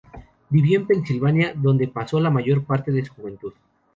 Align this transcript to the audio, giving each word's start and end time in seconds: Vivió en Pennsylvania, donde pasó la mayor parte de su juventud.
Vivió 0.49 0.79
en 0.79 0.87
Pennsylvania, 0.87 1.53
donde 1.55 1.87
pasó 1.87 2.19
la 2.19 2.31
mayor 2.31 2.65
parte 2.65 2.91
de 2.91 3.05
su 3.05 3.13
juventud. 3.13 3.53